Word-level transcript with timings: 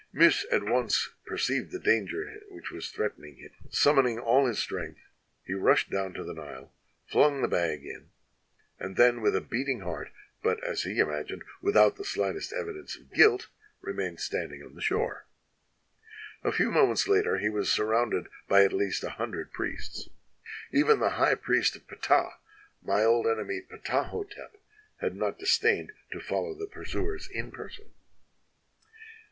"Miis 0.11 0.47
at 0.51 0.63
once 0.63 1.09
perceived 1.27 1.69
the 1.71 1.77
danger 1.77 2.41
which 2.49 2.71
was 2.71 2.89
threat 2.89 3.19
ening 3.19 3.37
him. 3.37 3.51
Summoning 3.69 4.17
all 4.17 4.47
his 4.47 4.57
strength 4.57 4.99
he 5.43 5.53
rushed 5.53 5.91
down 5.91 6.15
to 6.15 6.23
the 6.23 6.33
Nile, 6.33 6.73
flung 7.05 7.43
the 7.43 7.47
bag 7.47 7.85
in, 7.85 8.09
and 8.79 8.95
then 8.97 9.21
with 9.21 9.35
a 9.35 9.41
beating 9.41 9.81
heart, 9.81 10.09
but 10.41 10.59
as 10.63 10.81
he 10.81 10.97
imagined 10.97 11.43
without 11.61 11.97
the 11.97 12.03
slightest 12.03 12.51
evidence 12.51 12.95
of 12.95 13.13
guilt, 13.13 13.49
remained 13.79 14.19
standing 14.19 14.63
on 14.63 14.73
the 14.73 14.81
shore. 14.81 15.27
A 16.43 16.51
few 16.51 16.71
mo 16.71 16.87
ments 16.87 17.07
later 17.07 17.37
he 17.37 17.49
was 17.49 17.69
surrounded 17.71 18.25
by 18.47 18.63
at 18.63 18.73
least 18.73 19.03
a 19.03 19.11
hundred 19.21 19.51
priests. 19.53 20.09
"Even 20.73 20.97
the 20.99 21.09
high 21.09 21.35
priest 21.35 21.75
of 21.75 21.87
Ptah, 21.87 22.39
my 22.81 23.03
old 23.03 23.27
enemy 23.27 23.61
Ptaho 23.69 24.27
tep, 24.27 24.57
had 24.99 25.15
not 25.15 25.37
disdained 25.37 25.91
to 26.11 26.19
follow 26.19 26.55
the 26.55 26.65
pursuers 26.65 27.29
in 27.29 27.51
person. 27.51 27.91